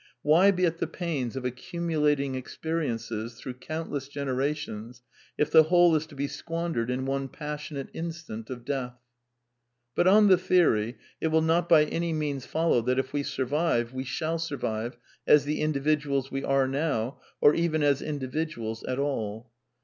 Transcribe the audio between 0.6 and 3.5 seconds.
at the pains of accumulating experiences